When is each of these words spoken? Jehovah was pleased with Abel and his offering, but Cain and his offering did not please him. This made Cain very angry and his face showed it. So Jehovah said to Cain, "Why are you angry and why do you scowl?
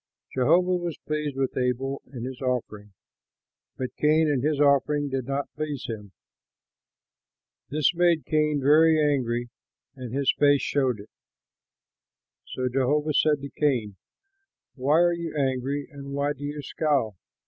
Jehovah 0.33 0.77
was 0.77 0.97
pleased 0.97 1.35
with 1.35 1.55
Abel 1.55 2.01
and 2.07 2.25
his 2.25 2.41
offering, 2.41 2.93
but 3.77 3.95
Cain 3.97 4.27
and 4.27 4.41
his 4.43 4.59
offering 4.59 5.09
did 5.09 5.27
not 5.27 5.53
please 5.55 5.85
him. 5.87 6.11
This 7.69 7.93
made 7.93 8.25
Cain 8.25 8.59
very 8.59 8.99
angry 8.99 9.49
and 9.93 10.11
his 10.11 10.33
face 10.39 10.63
showed 10.63 10.99
it. 10.99 11.09
So 12.47 12.67
Jehovah 12.67 13.13
said 13.13 13.41
to 13.43 13.49
Cain, 13.51 13.95
"Why 14.73 15.01
are 15.01 15.13
you 15.13 15.35
angry 15.37 15.87
and 15.91 16.13
why 16.13 16.33
do 16.33 16.45
you 16.45 16.63
scowl? 16.63 17.15